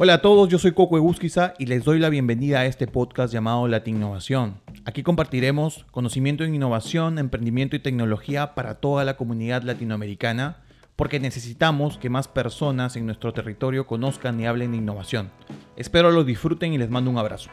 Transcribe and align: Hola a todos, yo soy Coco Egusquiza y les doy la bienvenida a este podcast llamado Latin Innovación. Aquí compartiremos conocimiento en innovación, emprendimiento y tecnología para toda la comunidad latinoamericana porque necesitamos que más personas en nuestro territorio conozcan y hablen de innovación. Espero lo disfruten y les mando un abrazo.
Hola 0.00 0.14
a 0.14 0.22
todos, 0.22 0.48
yo 0.48 0.60
soy 0.60 0.70
Coco 0.70 0.96
Egusquiza 0.96 1.54
y 1.58 1.66
les 1.66 1.82
doy 1.82 1.98
la 1.98 2.08
bienvenida 2.08 2.60
a 2.60 2.66
este 2.66 2.86
podcast 2.86 3.32
llamado 3.32 3.66
Latin 3.66 3.96
Innovación. 3.96 4.60
Aquí 4.84 5.02
compartiremos 5.02 5.86
conocimiento 5.90 6.44
en 6.44 6.54
innovación, 6.54 7.18
emprendimiento 7.18 7.74
y 7.74 7.80
tecnología 7.80 8.54
para 8.54 8.76
toda 8.76 9.04
la 9.04 9.16
comunidad 9.16 9.64
latinoamericana 9.64 10.58
porque 10.94 11.18
necesitamos 11.18 11.98
que 11.98 12.10
más 12.10 12.28
personas 12.28 12.94
en 12.94 13.06
nuestro 13.06 13.32
territorio 13.32 13.88
conozcan 13.88 14.38
y 14.38 14.46
hablen 14.46 14.70
de 14.70 14.76
innovación. 14.76 15.32
Espero 15.74 16.12
lo 16.12 16.22
disfruten 16.22 16.72
y 16.72 16.78
les 16.78 16.90
mando 16.90 17.10
un 17.10 17.18
abrazo. 17.18 17.50